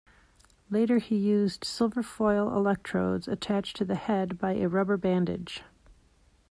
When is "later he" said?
0.71-1.15